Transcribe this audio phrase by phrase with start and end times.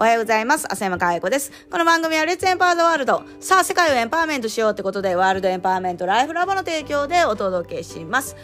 [0.00, 0.64] おはようございます。
[0.72, 1.52] 浅山かえ子です。
[1.70, 3.22] この番組はレッツエンパワードワールド。
[3.38, 8.34] さあ、世界をエンパワーメントしようってことで、ワールドエンパワーメントライフラボの提供でお届けします。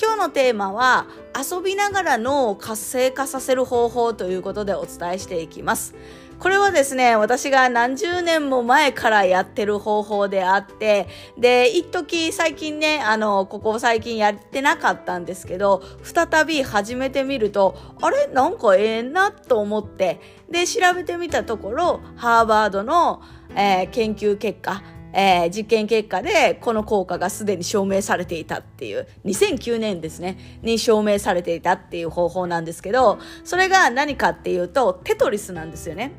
[0.00, 1.06] 今日のテーマは
[1.36, 5.96] 遊びながら脳を活性化させる方法ということでお伝えしていきます。
[6.38, 18.28] これはですね、私が何十年も前からやってる方法であって、で、一時最近ね、あの、ここ最近やってなかったんですけど、再び始めてみると、あれ？
[18.28, 23.20] なんかええなと思って、で、調べてみたところ、ハーバードの、
[23.56, 24.80] えー、研究結果、
[25.12, 36.12] えー、実験結果でこの効果がすでに証明されていたっていう2009年ですねに証明されていたっていう方法なんですけどそれが何かっていうとテトリスなんですよね。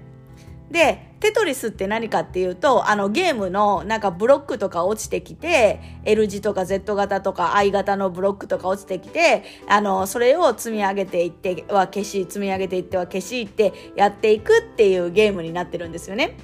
[0.72, 16.38] で、テトリスって何かっていうと、あのゲームのなんかブロックとか落ちてきて、L 字とか Z 型とか I 型のブロックとか落ちてきて、あの、それを積み上げていっては消し、積み上げていっては消しってやっていくっていうゲームになってるんですよね。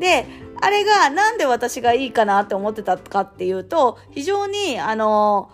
[0.00, 0.26] で、
[0.60, 5.50] あれがなんで私がいいかなって思ってたかっていうと、非常にあの、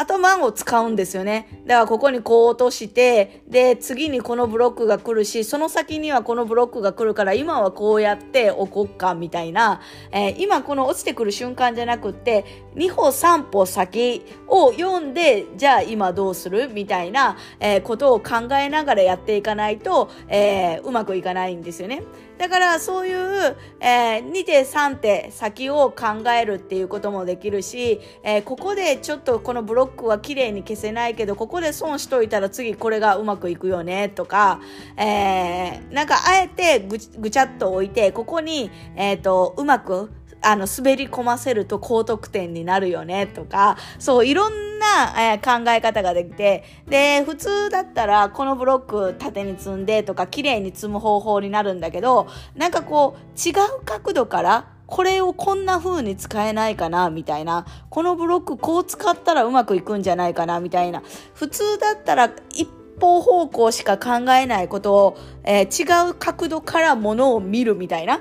[0.00, 1.62] 頭を使うんですよね。
[1.66, 9.80] だからここにこう落として、で、次にこのブロックが来るし、その先にはこのブロックが来るから、今はこうやって置こっか、みたいな、
[10.12, 12.44] えー、今この落ちてくる瞬間じゃなくって、
[12.76, 22.04] 2歩3歩先を読んで、じゃあ今どうするみたいな、えー、ことを考えながらやっていかないと、えー、うまくいかないんですよね。
[22.38, 34.60] だからそういう、えー、2手3手先を考えるっていうこともできるし、えー、ここでちょっとこのブロックは綺麗に消せないけどここで損しといたら次これがうまくいくよねとか、
[34.96, 36.98] えー、なんかあえてぐ
[37.30, 40.10] ちゃっと置いてここに、えーとうまく
[40.42, 57.66] あの、滑り込ませると高得点になるよねとか、そう、いろんな、えー、考え方ができて、で、普通だったら、このブロック縦に積んでとか、綺麗に積む方法になるんだけど、なんかこう、違う角度から、これをこんな風に使えないかなみたいな。
[57.90, 61.02] このブロックこう使ったらうまくいくんじゃないかなみたいな。
[61.34, 62.66] 普通だったら一
[62.98, 68.20] 方方向しか考えないことを、えー、違う角度からものを見るみたいな。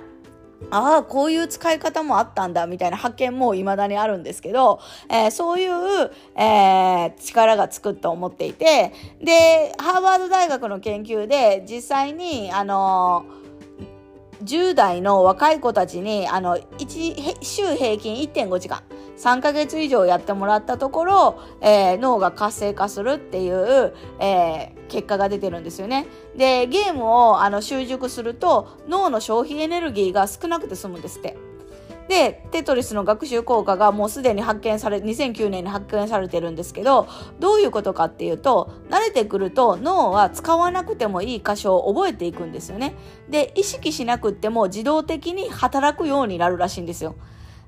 [0.70, 4.80] ああ、こういう使い方もあったんだ、みたいな発見も未だにあるんですけど、
[5.10, 8.92] えー、そういう、えー、力がつくと思っていて、
[9.22, 18.84] で、ハーバード大学の研究で実際に、あのー、10代の若い子たちに、あの、1週平均1.5時間、
[19.18, 26.08] 3ヶ月以上やってもらったところ、えー、脳が活性化するっていう、えー、結果が出てるんですよね。
[26.36, 31.36] で、ゲームをあの習熟すると脳の消費エネルギーが少なくて済むんですって。
[32.08, 37.08] で、テトリスの学習効果がもうすでに発見され、2009年に発見されてるんですけど、
[37.40, 42.96] どういうことかっていうと、慣れてくると脳は使わなくてもいい箇所を覚えていくんですよね。
[43.30, 47.16] で、意識しなくても自動的に働くようになるらしいんですよ。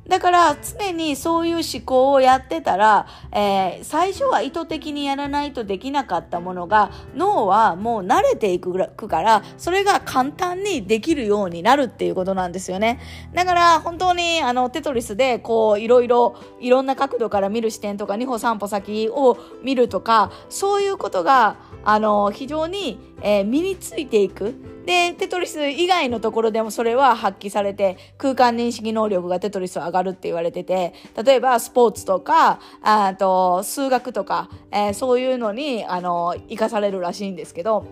[0.10, 8.74] だから常にそういう思考をやってたら、えー、最初は意図的にやらないとできなかったものが脳はもう慣れていく
[9.08, 13.00] からそれが簡単にできるようになるっていうことなんですよね。
[13.34, 24.56] だから本当にあのテトリスでこういろいろいろんな角度から見る視点とか2歩3歩先を見るとかそういうことがあの非常に、えー、身についていく。
[24.86, 30.94] で、テトリス以外のところでもそれは発揮されて、空間認識能力がテトリスは上がるって言われてて、
[31.24, 37.86] 例えばスポーツとか、あと数学とか、えー、そういうのに、あの、活かされるらしいんですけど、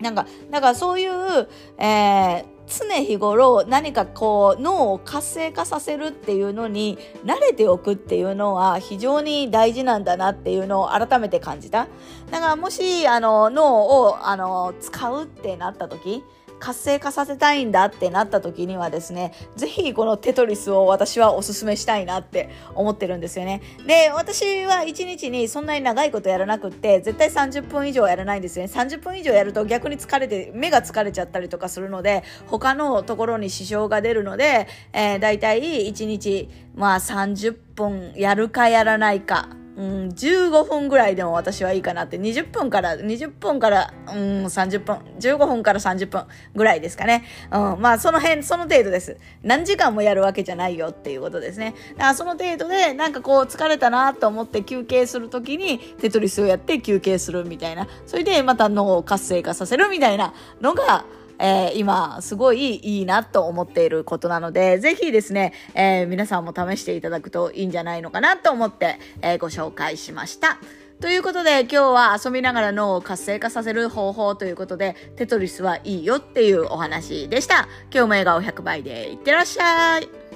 [0.00, 1.48] なんか、だからそういう、
[1.78, 11.86] えー、常日頃何かこう脳を活性化させるっていうのに慣れておくっていうのは非常に大事なんだなっていうのを改めて感じた。
[12.30, 16.24] だからもしあの脳をあの使うってなった時
[16.58, 23.62] 活性化させたいんだってなった時にはですね、ぜひこのテトリスを私はおすすめしたいなって思ってるんですよね。
[23.86, 28.72] で、私は1日にそんなに長いことやらなくって、絶対30分以上やらないんですよね。
[28.72, 46.24] 30分以上やると逆に疲れて、目が疲れちゃったりとかするので、他のところに支障が出るので、えー、大体1日、まあ30分やるかやらないかうん、15分ぐらいでも私はいいかなって、20分から、20分から、うん、30分、15分から30分
[46.54, 47.24] ぐらいですかね。
[47.52, 49.18] うん、まあ、その辺、その程度です。
[49.42, 51.74] 何時間もやるわけじゃないよっていうことですね。
[51.92, 57.86] だからその程度で、なんかこう、疲れたなと思って休憩するときに、テトリスをやって休憩するみたいな。
[58.06, 60.32] それでまた脳を活性化させるみたいな
[60.62, 61.04] のが、
[61.38, 70.58] えー、今、すごいいいなと思っていることなので、ぜひですね、えー、皆さんも試していただくといいんじゃないのかなと思って、えー、ご紹介しました。
[71.00, 77.68] ということで今日は遊びながら脳を活性化させる方法ということでテトリスはいいよっていうお話でした。
[77.92, 80.35] 今日も笑顔100倍でいってらっしゃい。